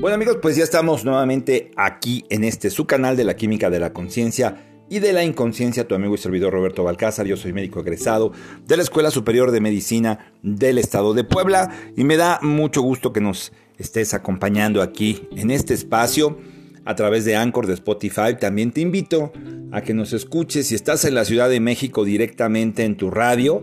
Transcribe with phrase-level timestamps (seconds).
[0.00, 3.78] Bueno amigos, pues ya estamos nuevamente aquí en este su canal de la química de
[3.78, 7.80] la conciencia y de la inconsciencia, tu amigo y servidor Roberto Balcázar, yo soy médico
[7.80, 8.32] egresado
[8.66, 13.12] de la Escuela Superior de Medicina del Estado de Puebla y me da mucho gusto
[13.12, 16.38] que nos estés acompañando aquí en este espacio
[16.86, 18.38] a través de Anchor de Spotify.
[18.40, 19.34] También te invito
[19.70, 23.62] a que nos escuches si estás en la Ciudad de México directamente en tu radio,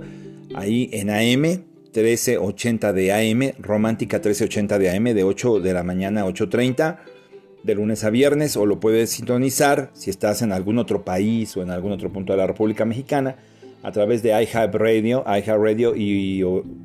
[0.54, 1.64] ahí en AM
[2.02, 6.98] 1380 de AM, Romántica 1380 de AM, de 8 de la mañana a 8.30,
[7.64, 11.64] de lunes a viernes, o lo puedes sintonizar si estás en algún otro país o
[11.64, 13.36] en algún otro punto de la República Mexicana,
[13.84, 16.44] a través de iHeartRadio, iHeartRadio y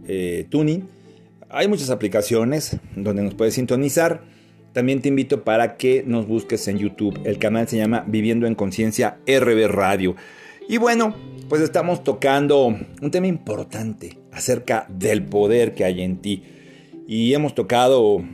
[0.08, 0.88] eh, Tuning.
[1.48, 4.22] Hay muchas aplicaciones donde nos puedes sintonizar.
[4.72, 7.20] También te invito para que nos busques en YouTube.
[7.24, 10.16] El canal se llama Viviendo en Conciencia RB Radio.
[10.68, 11.14] Y bueno,
[11.52, 16.44] pues estamos tocando un tema importante acerca del poder que hay en ti.
[17.06, 18.24] Y hemos tocado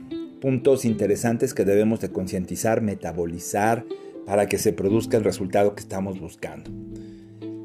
[0.41, 3.84] puntos interesantes que debemos de concientizar, metabolizar
[4.25, 6.70] para que se produzca el resultado que estamos buscando.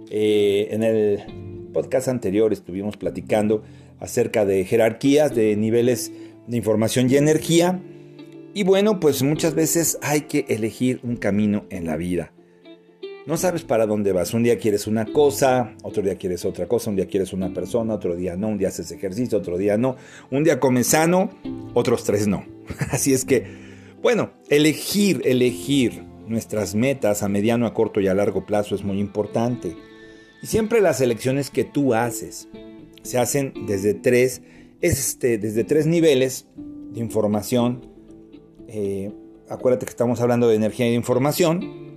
[0.09, 1.21] Eh, en el
[1.71, 3.61] podcast anterior estuvimos platicando
[3.99, 6.11] acerca de jerarquías, de niveles
[6.47, 7.79] de información y energía.
[8.55, 12.31] Y bueno, pues muchas veces hay que elegir un camino en la vida.
[13.25, 14.33] No sabes para dónde vas.
[14.33, 17.93] Un día quieres una cosa, otro día quieres otra cosa, un día quieres una persona,
[17.93, 19.95] otro día no, un día haces ejercicio, otro día no.
[20.29, 21.29] Un día comes sano,
[21.73, 22.45] otros tres no.
[22.91, 23.45] Así es que,
[24.01, 28.99] bueno, elegir, elegir nuestras metas a mediano, a corto y a largo plazo es muy
[28.99, 29.77] importante.
[30.41, 32.49] Y siempre las elecciones que tú haces
[33.03, 34.41] se hacen desde tres,
[34.81, 36.47] este, desde tres niveles
[36.91, 37.87] de información.
[38.67, 39.13] Eh,
[39.47, 41.92] acuérdate que estamos hablando de energía y de información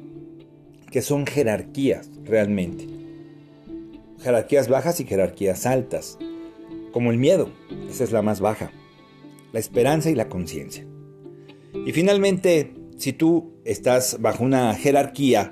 [0.96, 2.86] que son jerarquías realmente.
[4.22, 6.16] Jerarquías bajas y jerarquías altas,
[6.90, 7.50] como el miedo,
[7.90, 8.70] esa es la más baja,
[9.52, 10.86] la esperanza y la conciencia.
[11.84, 15.50] Y finalmente, si tú estás bajo una jerarquía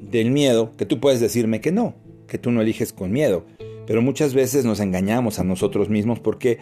[0.00, 1.94] del miedo, que tú puedes decirme que no,
[2.26, 3.46] que tú no eliges con miedo,
[3.86, 6.58] pero muchas veces nos engañamos a nosotros mismos porque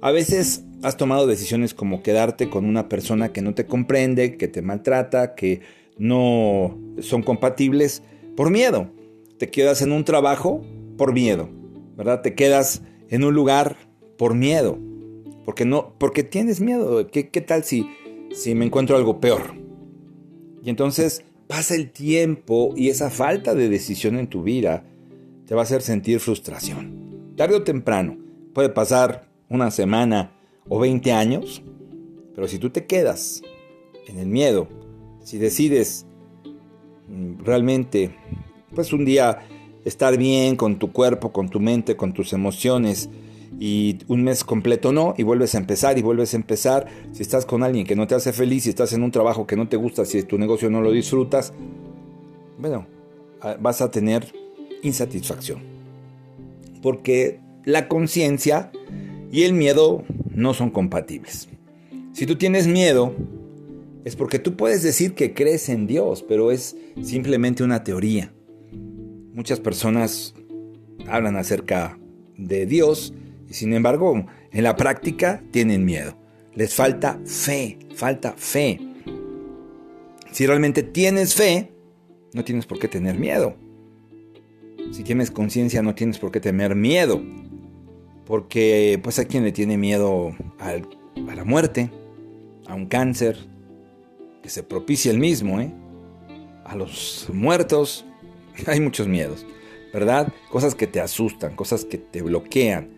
[0.00, 4.48] a veces has tomado decisiones como quedarte con una persona que no te comprende, que
[4.48, 8.02] te maltrata, que no son compatibles
[8.36, 8.90] por miedo.
[9.38, 10.62] Te quedas en un trabajo
[10.96, 11.48] por miedo,
[11.96, 12.22] ¿verdad?
[12.22, 13.76] Te quedas en un lugar
[14.16, 14.78] por miedo,
[15.44, 17.06] porque no, porque tienes miedo.
[17.08, 17.88] ¿Qué, qué tal si,
[18.32, 19.54] si me encuentro algo peor?
[20.62, 24.84] Y entonces pasa el tiempo y esa falta de decisión en tu vida
[25.46, 27.34] te va a hacer sentir frustración.
[27.36, 28.16] Tarde o temprano,
[28.54, 30.32] puede pasar una semana
[30.68, 31.62] o 20 años,
[32.34, 33.42] pero si tú te quedas
[34.06, 34.68] en el miedo,
[35.22, 36.06] si decides
[37.08, 38.14] mm, realmente,
[38.74, 39.40] pues un día
[39.84, 43.08] estar bien con tu cuerpo, con tu mente, con tus emociones,
[43.58, 46.86] y un mes completo no, y vuelves a empezar y vuelves a empezar.
[47.12, 49.56] Si estás con alguien que no te hace feliz, si estás en un trabajo que
[49.56, 51.52] no te gusta, si tu negocio no lo disfrutas,
[52.58, 52.86] bueno,
[53.40, 54.32] ah, vas a tener
[54.82, 55.60] insatisfacción.
[56.82, 58.72] Porque la conciencia
[59.30, 61.48] y el miedo no son compatibles.
[62.12, 63.14] Si tú tienes miedo,
[64.04, 68.32] es porque tú puedes decir que crees en Dios, pero es simplemente una teoría.
[69.32, 70.34] Muchas personas
[71.06, 71.98] hablan acerca
[72.36, 73.14] de Dios
[73.48, 76.16] y sin embargo en la práctica tienen miedo.
[76.54, 78.80] Les falta fe, falta fe.
[80.32, 81.70] Si realmente tienes fe,
[82.34, 83.54] no tienes por qué tener miedo.
[84.90, 87.22] Si tienes conciencia, no tienes por qué tener miedo.
[88.26, 91.90] Porque pues hay quien le tiene miedo a la muerte,
[92.66, 93.51] a un cáncer,
[94.42, 95.72] que se propicie el mismo, ¿eh?
[96.64, 98.04] A los muertos
[98.66, 99.46] hay muchos miedos,
[99.92, 100.32] ¿verdad?
[100.50, 102.90] Cosas que te asustan, cosas que te bloquean.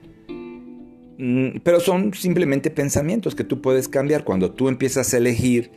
[1.19, 5.71] Mm, pero son simplemente pensamientos que tú puedes cambiar cuando tú empiezas a elegir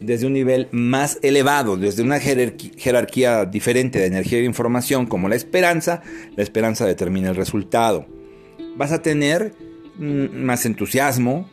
[0.00, 5.36] desde un nivel más elevado, desde una jerarquía diferente de energía de información como la
[5.36, 6.02] esperanza,
[6.34, 8.06] la esperanza determina el resultado.
[8.76, 9.54] Vas a tener
[9.98, 11.48] mm, más entusiasmo,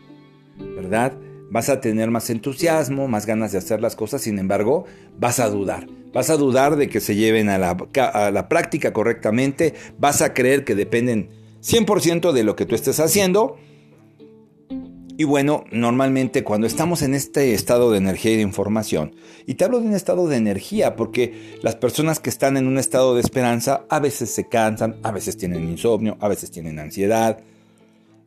[0.75, 1.13] ¿verdad?
[1.49, 4.85] Vas a tener más entusiasmo, más ganas de hacer las cosas, sin embargo,
[5.19, 5.87] vas a dudar.
[6.13, 10.75] Vas a dudar de que se lleven a la, práctica correctamente, vas a creer que
[10.75, 11.29] dependen
[11.61, 13.57] 100% de lo que tú estés haciendo.
[15.17, 19.15] Y bueno, normalmente cuando estamos en este estado de energía y de información,
[19.45, 22.77] y te hablo de un estado de energía porque las personas que están en un
[22.77, 27.39] estado de esperanza a veces se cansan, a veces tienen insomnio, a veces tienen ansiedad.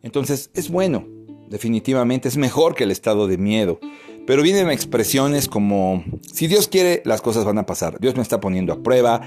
[0.03, 1.07] Entonces es bueno
[1.53, 3.79] definitivamente es mejor que el estado de miedo.
[4.27, 6.03] Pero vienen expresiones como,
[6.33, 8.01] si Dios quiere, las cosas van a pasar.
[8.01, 9.21] Dios me está poniendo a prueba.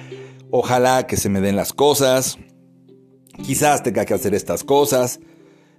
[0.50, 2.40] Ojalá que se me den las cosas.
[3.46, 5.20] Quizás tenga que hacer estas cosas.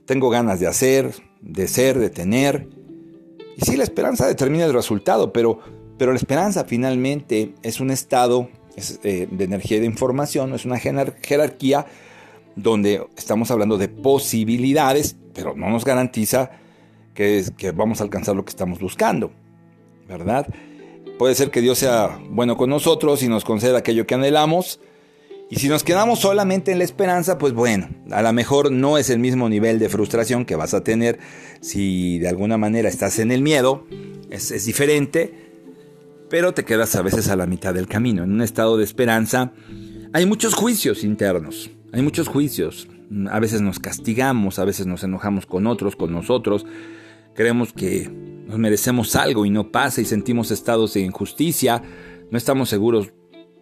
[0.04, 2.68] Tengo ganas de hacer, de ser, de tener.
[3.56, 5.58] Y sí, la esperanza determina el resultado, pero,
[5.98, 8.48] pero la esperanza finalmente es un estado
[9.02, 11.86] eh, de energía y de información, es una jerarquía
[12.54, 16.50] donde estamos hablando de posibilidades, pero no nos garantiza
[17.14, 19.30] que, que vamos a alcanzar lo que estamos buscando,
[20.08, 20.46] ¿verdad?
[21.18, 24.80] Puede ser que Dios sea bueno con nosotros y nos conceda aquello que anhelamos,
[25.48, 29.10] y si nos quedamos solamente en la esperanza, pues bueno, a lo mejor no es
[29.10, 31.20] el mismo nivel de frustración que vas a tener
[31.60, 33.86] si de alguna manera estás en el miedo,
[34.28, 35.32] es, es diferente,
[36.28, 38.24] pero te quedas a veces a la mitad del camino.
[38.24, 39.52] En un estado de esperanza
[40.12, 42.88] hay muchos juicios internos, hay muchos juicios.
[43.30, 46.66] A veces nos castigamos, a veces nos enojamos con otros, con nosotros.
[47.34, 48.08] Creemos que
[48.46, 51.82] nos merecemos algo y no pasa y sentimos estados de injusticia.
[52.30, 53.12] No estamos seguros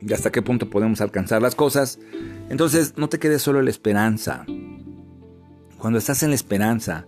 [0.00, 1.98] y hasta qué punto podemos alcanzar las cosas.
[2.48, 4.44] Entonces no te quedes solo en la esperanza.
[5.78, 7.06] Cuando estás en la esperanza,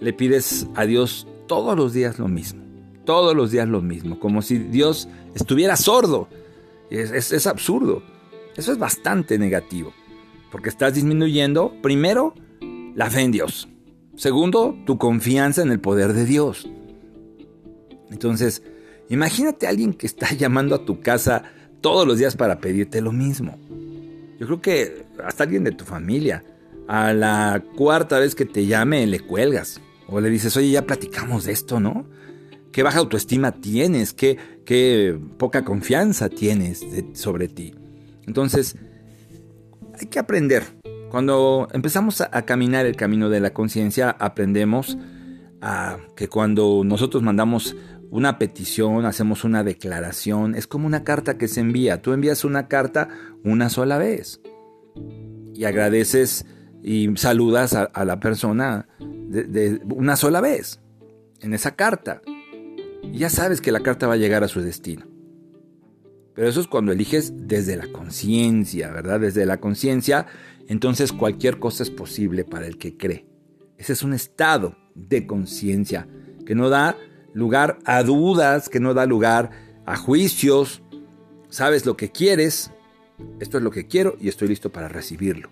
[0.00, 2.62] le pides a Dios todos los días lo mismo.
[3.04, 4.18] Todos los días lo mismo.
[4.18, 6.28] Como si Dios estuviera sordo.
[6.88, 8.02] Es absurdo.
[8.56, 9.92] Eso es bastante negativo.
[10.54, 12.32] Porque estás disminuyendo, primero,
[12.94, 13.68] la fe en Dios.
[14.14, 16.70] Segundo, tu confianza en el poder de Dios.
[18.08, 18.62] Entonces,
[19.08, 21.42] imagínate a alguien que está llamando a tu casa
[21.80, 23.58] todos los días para pedirte lo mismo.
[24.38, 26.44] Yo creo que hasta alguien de tu familia,
[26.86, 29.80] a la cuarta vez que te llame, le cuelgas.
[30.06, 32.06] O le dices, oye, ya platicamos de esto, ¿no?
[32.70, 37.74] Qué baja autoestima tienes, qué, qué poca confianza tienes sobre ti.
[38.24, 38.76] Entonces,
[39.98, 40.62] hay que aprender.
[41.10, 44.98] Cuando empezamos a, caminar el camino de la conciencia, aprendemos
[45.60, 47.76] a que cuando nosotros mandamos
[48.10, 52.02] una petición, hacemos una declaración, es como una carta que se envía.
[52.02, 53.08] Tú envías una carta
[53.44, 54.40] una sola vez
[55.54, 56.46] y agradeces
[56.82, 60.80] y saludas a, la persona de, una sola vez
[61.40, 62.22] en esa carta.
[63.02, 65.13] Y ya sabes que la carta va a llegar a su destino.
[66.34, 69.20] Pero eso es cuando eliges desde la conciencia, ¿verdad?
[69.20, 70.26] Desde la conciencia,
[70.68, 73.26] entonces cualquier cosa es posible para el que cree.
[73.78, 76.08] Ese es un estado de conciencia
[76.44, 76.96] que no da
[77.32, 79.50] lugar a dudas, que no da lugar
[79.86, 80.82] a juicios.
[81.50, 82.70] Sabes lo que quieres,
[83.38, 85.50] esto es lo que quiero y estoy listo para recibirlo.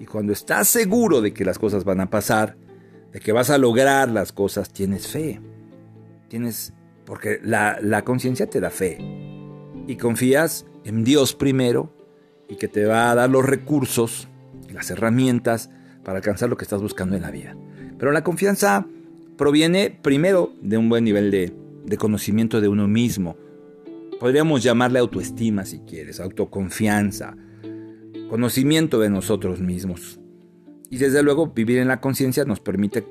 [0.00, 2.56] Y cuando estás seguro de que las cosas van a pasar,
[3.12, 5.40] de que vas a lograr las cosas, tienes fe.
[6.28, 6.72] Tienes,
[7.04, 9.21] porque la, la conciencia te da fe.
[9.86, 11.92] Y confías en Dios primero
[12.48, 14.28] y que te va a dar los recursos,
[14.70, 15.70] las herramientas
[16.04, 17.56] para alcanzar lo que estás buscando en la vida.
[17.98, 18.86] Pero la confianza
[19.36, 23.36] proviene primero de un buen nivel de, conocimiento de uno mismo.
[24.20, 27.36] Podríamos llamarle autoestima si quieres, autoconfianza,
[28.28, 30.20] conocimiento de nosotros mismos.
[30.90, 33.04] Y desde luego vivir en la conciencia nos permite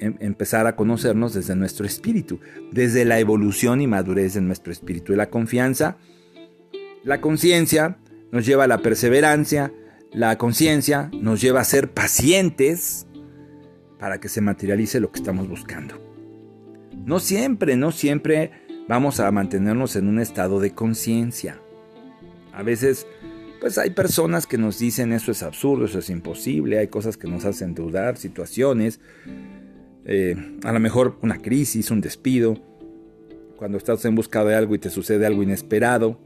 [0.00, 2.40] empezar a conocernos desde nuestro espíritu,
[2.72, 5.12] desde la evolución y madurez de nuestro espíritu.
[5.12, 5.96] Y la confianza,
[7.04, 7.98] la conciencia
[8.32, 9.72] nos lleva a la perseverancia,
[10.12, 13.06] la conciencia nos lleva a ser pacientes,
[13.98, 15.94] para que se materialice lo que estamos buscando.
[17.04, 18.50] No siempre, no siempre
[18.88, 21.60] vamos a mantenernos en un estado de conciencia.
[22.52, 23.06] A veces,
[23.60, 27.28] pues hay personas que nos dicen eso es absurdo, eso es imposible, hay cosas que
[27.28, 29.00] nos hacen dudar, situaciones,
[30.04, 32.60] eh, a lo mejor una crisis, un despido,
[33.56, 36.20] cuando estás en busca de algo y te sucede algo inesperado,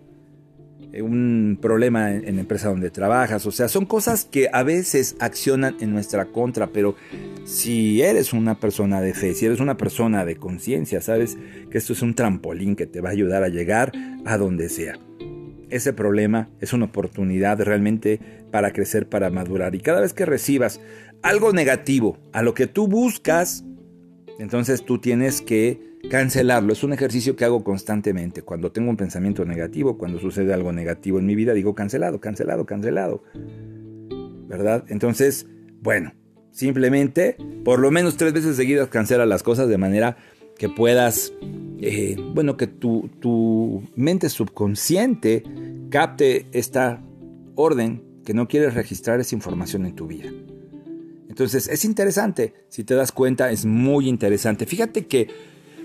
[0.92, 3.46] eh, un problema en, la empresa donde trabajas.
[3.46, 6.96] O sea, son cosas que a veces accionan en nuestra contra, pero
[7.44, 11.38] si eres una persona de fe, si eres una persona de conciencia, sabes
[11.70, 13.92] que esto es un trampolín que te va a ayudar a llegar
[14.24, 14.98] a donde sea.
[15.70, 19.74] Ese problema es una oportunidad realmente para crecer, para madurar.
[19.74, 20.80] Y cada vez que recibas
[21.22, 23.64] algo negativo a lo que tú buscas,
[24.38, 26.72] entonces tú tienes que cancelarlo.
[26.72, 28.42] Es un ejercicio que hago constantemente.
[28.42, 32.66] Cuando tengo un pensamiento negativo, cuando sucede algo negativo en mi vida, digo cancelado, cancelado,
[32.66, 33.22] cancelado.
[34.48, 34.84] ¿Verdad?
[34.88, 35.46] Entonces,
[35.80, 36.12] bueno,
[36.50, 40.16] simplemente, por lo menos tres veces seguidas cancela las cosas de manera
[40.60, 41.32] que puedas,
[41.80, 45.42] eh, bueno, que tu, tu mente subconsciente
[45.88, 47.02] capte esta
[47.54, 50.28] orden que no quieres registrar esa información en tu vida.
[51.30, 54.66] Entonces es interesante, si te das cuenta, es muy interesante.
[54.66, 55.28] Fíjate que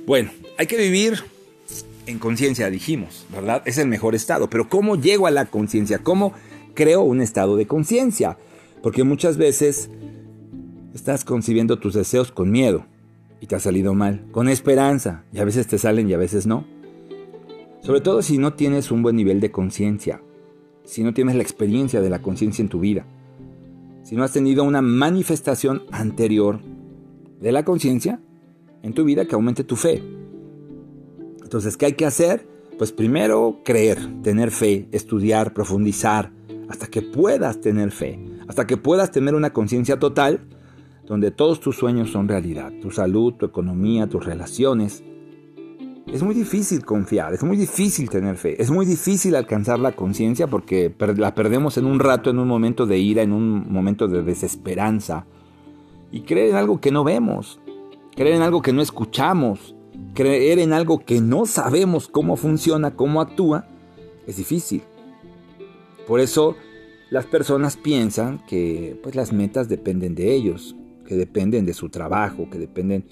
[0.06, 1.24] bueno, hay que vivir
[2.06, 3.64] en conciencia, dijimos, ¿verdad?
[3.64, 4.50] Es el mejor estado.
[4.50, 6.00] Pero ¿cómo llego a la conciencia?
[6.00, 6.34] ¿Cómo
[6.74, 8.38] creo un estado de conciencia?
[8.84, 9.90] Porque muchas veces
[10.94, 12.86] estás concibiendo tus deseos con miedo
[13.46, 16.48] y te ha salido mal, con esperanza, y a veces te salen y a veces
[16.48, 16.66] no.
[17.82, 20.20] Sobre todo si no tienes un buen nivel de conciencia,
[20.84, 23.06] si no tienes la experiencia de la conciencia en tu vida,
[24.02, 26.60] si no has tenido una manifestación anterior
[27.40, 28.20] de la conciencia,
[28.82, 30.02] en tu vida que aumente tu fe.
[31.44, 32.48] Entonces, ¿qué hay que hacer?
[32.80, 36.32] Pues primero creer, tener fe, estudiar, profundizar,
[36.68, 40.48] hasta que puedas tener fe, hasta que puedas tener una conciencia total
[41.06, 45.04] donde todos tus sueños son realidad, tu salud, tu economía, tus relaciones.
[46.12, 50.48] Es muy difícil confiar, es muy difícil tener fe, es muy difícil alcanzar la conciencia
[50.48, 54.24] porque la perdemos en un rato, en un momento de ira, en un momento de
[54.24, 55.26] desesperanza.
[56.12, 57.60] Y creer en algo que no vemos,
[58.16, 59.76] creer en algo que no escuchamos,
[60.14, 63.68] creer en algo que no sabemos cómo funciona, cómo actúa,
[64.26, 64.84] es difícil.
[66.08, 66.56] Por eso
[67.10, 72.50] las personas piensan que pues, las metas dependen de ellos, que dependen de su trabajo,
[72.50, 73.06] que dependen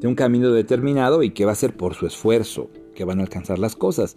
[0.00, 3.22] de un camino determinado y que va a ser por su esfuerzo que van a
[3.22, 4.16] alcanzar las cosas.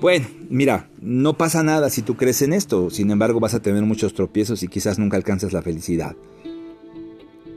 [0.00, 3.82] Bueno, mira, no pasa nada si tú crees en esto, sin embargo vas a tener
[3.82, 6.16] muchos tropiezos y quizás nunca alcances la felicidad.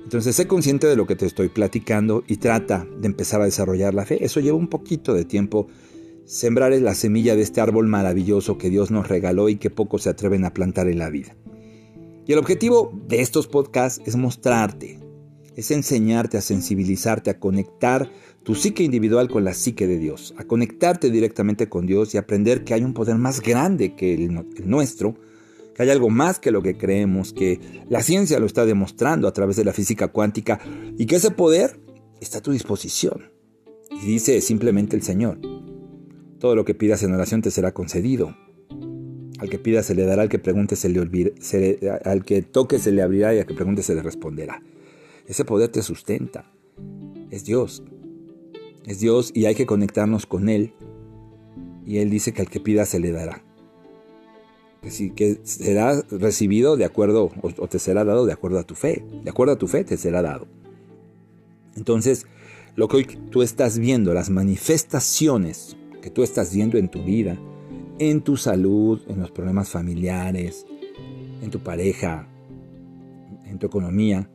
[0.04, 3.94] Entonces sé consciente de lo que te estoy platicando y trata de empezar a desarrollar
[3.94, 4.24] la fe.
[4.24, 5.68] Eso lleva un poquito de tiempo.
[6.26, 10.10] Sembrar la semilla de este árbol maravilloso que Dios nos regaló y que pocos se
[10.10, 11.36] atreven a plantar en la vida.
[12.26, 15.00] Y el objetivo de estos podcasts es mostrarte,
[15.56, 18.10] es enseñarte a sensibilizarte, a conectar
[18.44, 22.64] tu psique individual con la psique de Dios, a conectarte directamente con Dios y aprender
[22.64, 24.34] que hay un poder más grande que el,
[24.66, 25.16] nuestro,
[25.76, 29.34] que hay algo más que lo que creemos, que la ciencia lo está demostrando a
[29.34, 30.60] través de la física cuántica
[30.98, 31.80] y que ese poder
[32.22, 33.32] está a tu disposición.
[33.92, 35.40] Y dice simplemente el Señor,
[36.40, 38.36] todo lo que pidas en oración te será concedido.
[39.44, 41.02] Al que pida se le dará, al que pregunte se le,
[42.06, 44.64] al que toque se le abrirá y al que pregunte se le responderá.
[45.28, 46.50] Ese poder te sustenta.
[47.30, 47.84] Es Dios.
[48.86, 50.72] Es Dios y hay que conectarnos con Él.
[51.86, 53.44] Y Él dice que al que pida se le dará.
[54.82, 58.76] Que, que será recibido de acuerdo o, o te será dado de acuerdo a tu
[58.76, 59.04] fe.
[59.26, 60.48] De acuerdo a tu fe te será dado.
[61.76, 62.28] Entonces,
[62.78, 67.38] lo que hoy tú estás viendo, las manifestaciones que tú estás viendo en tu vida,
[68.00, 70.66] en tu salud, en los problemas familiares,
[71.42, 72.28] en tu pareja,
[73.46, 74.30] en tu economía,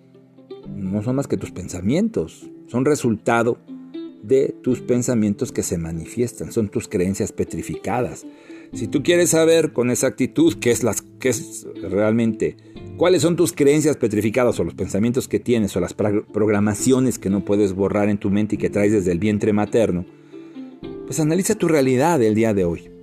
[0.69, 3.59] no son más que tus pensamientos, son resultado
[4.23, 8.27] de tus pensamientos que se manifiestan, son tus creencias petrificadas.
[8.73, 12.57] Si tú quieres saber con exactitud qué es, las, qué es realmente,
[12.97, 17.45] cuáles son tus creencias petrificadas o los pensamientos que tienes o las programaciones que no
[17.45, 20.05] puedes borrar en tu mente y que traes desde el vientre materno,
[21.07, 22.98] pues analiza tu realidad del día de hoy.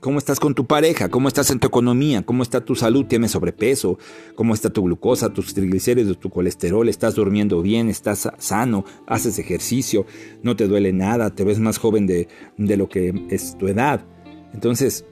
[0.00, 1.08] ¿Cómo estás con tu pareja?
[1.08, 2.22] ¿Cómo estás en tu economía?
[2.24, 3.06] ¿Cómo está tu salud?
[3.06, 3.98] ¿Tienes sobrepeso?
[4.36, 6.88] ¿Cómo está tu glucosa, tus triglicéridos, tu colesterol?
[6.88, 7.88] ¿Estás durmiendo bien?
[7.88, 8.84] ¿Estás sano?
[9.08, 10.06] ¿Haces ejercicio?
[10.40, 11.34] ¿No te duele nada?
[11.34, 14.06] ¿Te ves más joven de, lo que es tu edad?
[14.54, 15.04] Entonces,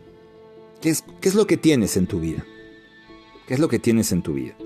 [0.81, 2.47] ¿qué es, ¿qué es lo que tienes en tu vida?
[3.49, 4.57] ¿Qué es lo que tienes en tu vida?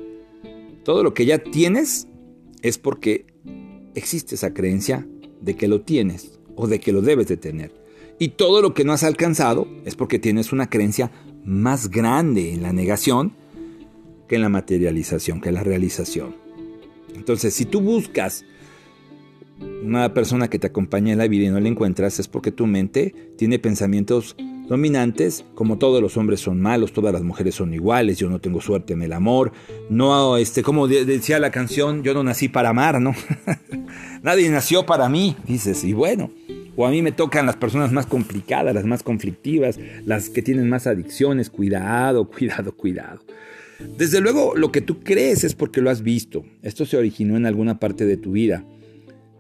[0.85, 2.09] Todo lo que ya tienes
[2.61, 3.25] es porque
[3.95, 5.09] existe esa creencia
[5.41, 7.81] de que lo tienes o de que lo debes de tener.
[8.23, 11.11] Y todo lo que no has alcanzado es porque tienes una creencia
[11.43, 13.33] más grande en la negación
[14.29, 16.37] que en la materialización, que en la realización.
[17.15, 18.45] Entonces, si tú buscas
[19.83, 22.67] una persona que te acompañe en la vida y no la encuentras, es porque tu
[22.67, 24.37] mente tiene pensamientos
[24.69, 28.61] dominantes, como todos los hombres son malos, todas las mujeres son iguales, yo no tengo
[28.61, 29.51] suerte en el amor,
[29.89, 33.15] no, este, como decía la canción, yo no nací para amar, ¿no?
[34.23, 36.31] Nadie nació para mí, dices, y bueno,
[36.81, 40.71] o a mí me tocan las personas más complicadas, las más conflictivas, las que tienen
[40.71, 41.51] más adicciones.
[41.51, 43.21] Cuidado, cuidado, cuidado.
[43.99, 46.43] Desde luego, lo que tú crees es porque lo has visto.
[46.63, 48.65] Esto se originó en alguna parte de tu vida.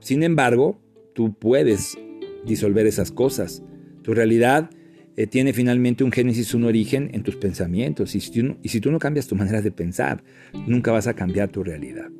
[0.00, 0.82] Sin embargo,
[1.14, 1.96] tú puedes
[2.44, 3.62] disolver esas cosas.
[4.02, 4.68] Tu realidad
[5.16, 8.14] eh, tiene finalmente un génesis, un origen en tus pensamientos.
[8.14, 10.22] y si tú no cambias tu manera de pensar,
[10.66, 12.10] nunca vas a cambiar tu realidad.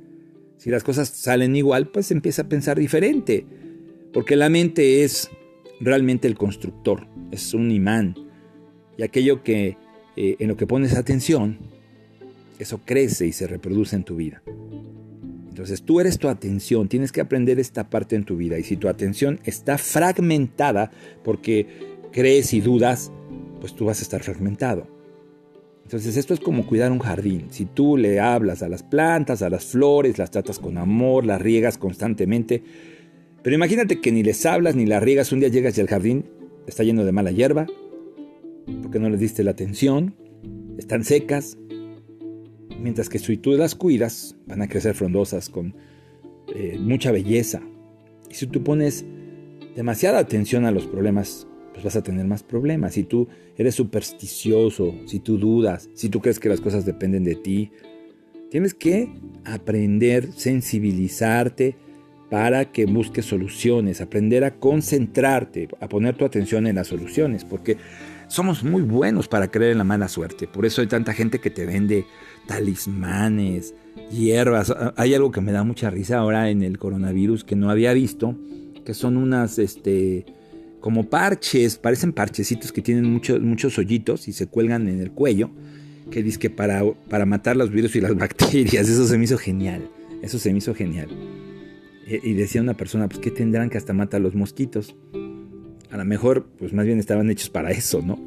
[0.57, 3.45] Si las cosas salen igual, pues empieza a pensar diferente.
[4.13, 5.31] Porque la mente es
[5.81, 8.17] realmente el constructor, es un imán.
[8.97, 9.77] Y aquello que
[10.17, 11.59] eh, en lo que pones atención,
[12.59, 14.43] eso crece y se reproduce en tu vida.
[15.49, 18.59] Entonces tú eres tu atención, tienes que aprender esta parte en tu vida.
[18.59, 20.91] Y si tu atención está fragmentada
[21.25, 21.67] porque
[22.13, 23.13] crees y dudas,
[23.61, 24.87] pues tú vas a estar fragmentado.
[25.85, 27.47] Entonces esto es como cuidar un jardín.
[27.51, 31.43] Si tú le hablas a las plantas, a las flores, las tratas con amor, las
[31.43, 32.63] riegas constantemente,
[33.43, 36.25] pero imagínate que ni les hablas ni las riegas, un día llegas y el jardín
[36.67, 37.67] está lleno de mala hierba,
[38.83, 40.15] porque no les diste la atención,
[40.79, 41.59] están secas,
[42.81, 45.75] mientras que si tú las cuidas, van a crecer frondosas con
[46.55, 47.63] eh, mucha belleza.
[48.31, 49.05] Y si tú pones
[49.75, 52.95] demasiada atención a los problemas, pues vas a tener más problemas.
[52.95, 57.37] Si tú eres supersticioso, si tú dudas, si tú crees que las cosas dependen de
[57.37, 57.71] ti,
[58.51, 59.13] tienes que
[59.45, 61.77] aprender, sensibilizarte,
[62.31, 67.77] para que busques soluciones, aprender a concentrarte, a poner tu atención en las soluciones, porque
[68.29, 70.47] somos muy buenos para creer en la mala suerte.
[70.47, 72.07] Por eso hay tanta gente que te vende
[72.47, 73.75] talismanes,
[74.13, 74.73] hierbas.
[74.97, 78.37] Hay algo que me da mucha risa ahora en el coronavirus que no había visto,
[78.85, 80.25] que son unas, este,
[80.79, 85.51] como parches, parecen parchecitos que tienen muchos, muchos hoyitos y se cuelgan en el cuello,
[86.13, 89.37] que dice que para, para matar los virus y las bacterias, eso se me hizo
[89.37, 89.91] genial,
[90.23, 91.09] eso se me hizo genial.
[92.23, 94.97] Y decía una persona, pues que tendrán que hasta matar los mosquitos.
[95.91, 98.19] A lo mejor, pues más bien estaban hechos para eso, ¿no?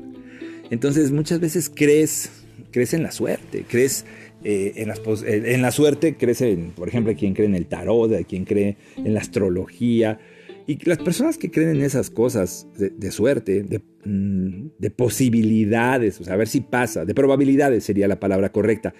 [0.70, 2.32] Entonces muchas veces crees,
[2.72, 4.06] crees en la suerte, crees
[4.44, 8.26] eh, en, las, en, la suerte, crees en, por ejemplo, quien cree en el tarot,
[8.28, 10.20] quien cree en la astrología,
[10.66, 13.66] y las personas que creen en esas cosas de, suerte,
[14.06, 18.94] mm, de, posibilidades, o sea, a ver si pasa, de probabilidades sería la palabra correcta,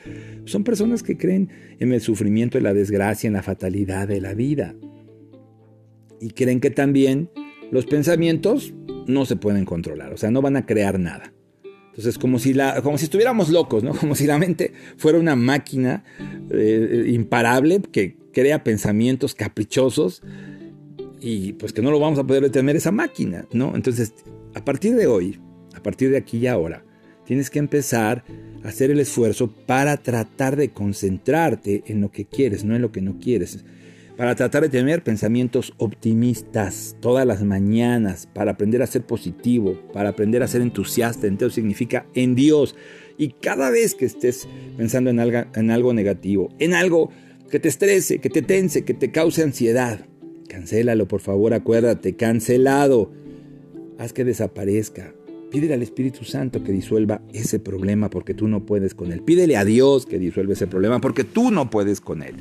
[0.46, 4.34] son personas que creen en el sufrimiento, en la desgracia, en la fatalidad de la
[4.34, 4.76] vida.
[6.20, 7.30] Y creen que también
[7.72, 8.74] los pensamientos
[9.08, 11.34] no se pueden controlar, o sea, no van a crear nada.
[11.88, 13.94] Entonces, como si, la, como si estuviéramos locos, ¿no?
[14.00, 16.04] Como si la mente fuera una máquina
[16.50, 20.24] eh, imparable que crea pensamientos caprichosos
[21.24, 23.78] y pues que no lo vamos a poder detener esa máquina, ¿no?
[23.78, 24.14] Entonces,
[24.54, 25.40] a partir de hoy,
[25.74, 26.84] a partir de aquí y ahora,
[27.26, 28.26] tienes que empezar
[28.62, 32.92] a hacer el esfuerzo para tratar de concentrarte en lo que quieres, no en lo
[32.92, 33.64] que no quieres.
[34.18, 40.10] Para tratar de tener pensamientos optimistas todas las mañanas, para aprender a ser positivo, para
[40.10, 41.26] aprender a ser entusiasta.
[41.26, 42.76] Entonces significa en Dios.
[43.18, 47.12] Y cada vez que estés pensando en algo, en algo negativo, en algo
[47.50, 50.06] que te estrese, que te tense, que te cause ansiedad,
[50.54, 53.10] Cancélalo, por favor, acuérdate, cancelado.
[53.98, 55.16] Haz que desaparezca.
[55.50, 59.24] Pídele al Espíritu Santo que disuelva ese problema porque tú no puedes con él.
[59.24, 62.36] Pídele a Dios que disuelva ese problema porque tú no puedes con él.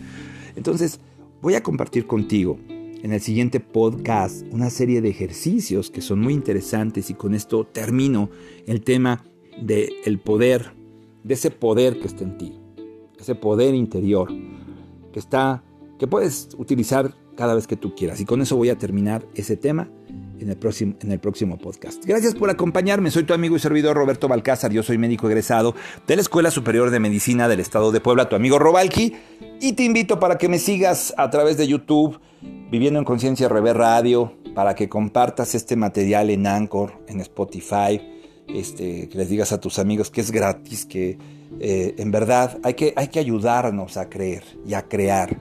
[0.57, 1.01] Entonces,
[1.41, 6.35] voy a compartir contigo en el siguiente podcast una serie de ejercicios que son muy
[6.35, 8.29] interesantes y con esto termino
[8.67, 9.25] el tema
[9.59, 10.73] del el poder,
[11.25, 12.53] de ese poder que está en ti,
[13.19, 14.29] ese poder interior
[15.15, 15.65] que está
[15.99, 18.21] que puedes utilizar cada vez que tú quieras.
[18.21, 19.89] Y con eso voy a terminar ese tema
[20.43, 22.05] en el, próximo, en el próximo podcast.
[22.05, 23.11] Gracias por acompañarme.
[23.11, 24.73] Soy tu amigo y servidor Roberto Balcázar.
[24.73, 25.75] Yo soy médico egresado
[26.07, 29.15] de la Escuela Superior de Medicina del Estado de Puebla, tu amigo Robalki.
[29.61, 32.19] Y te invito para que me sigas a través de YouTube,
[32.71, 38.01] Viviendo en Conciencia Rever Radio, para que compartas este material en Anchor, en Spotify.
[38.49, 41.17] Este, que les digas a tus amigos que es gratis, que
[41.61, 45.41] eh, en verdad hay que, hay que ayudarnos a creer y a crear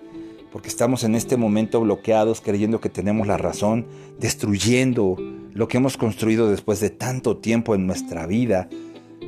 [0.52, 3.88] porque estamos en este momento bloqueados creyendo que tenemos la razón,
[4.20, 5.16] destruyendo
[5.54, 8.70] lo que hemos construido después de tanto tiempo en nuestra vida.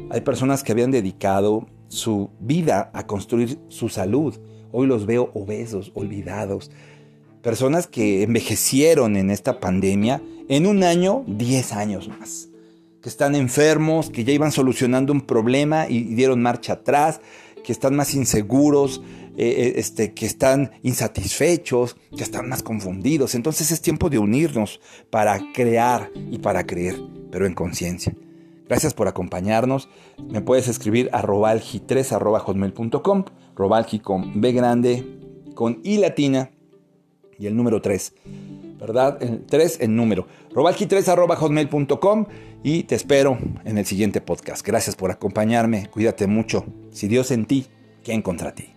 [0.10, 4.36] Hay personas que habían dedicado su vida a construir su salud.
[4.72, 6.72] Hoy los veo obesos, olvidados.
[7.42, 12.50] Personas que envejecieron en esta pandemia en un año, 10 años más.
[13.02, 17.20] Que están enfermos, que ya iban solucionando un problema y dieron marcha atrás,
[17.64, 19.02] que están más inseguros,
[19.36, 23.36] eh, eh, este, que están insatisfechos, que están más confundidos.
[23.36, 28.16] Entonces es tiempo de unirnos para crear y para creer, pero en conciencia.
[28.68, 29.90] Gracias por acompañarnos.
[30.30, 35.04] Me puedes escribir a robalgi3 hotmail.com, robalgi con B grande,
[35.56, 36.52] con I latina
[37.38, 38.14] y el número 3.
[38.84, 39.18] ¿Verdad?
[39.24, 40.28] El 3 en número.
[40.54, 42.26] robalgi3 hotmail.com
[42.64, 44.66] y te espero en el siguiente podcast.
[44.68, 45.88] Gracias por acompañarme.
[45.90, 46.66] Cuídate mucho.
[46.92, 47.68] Si Dios en ti,
[48.04, 48.74] ¿quién contra ti?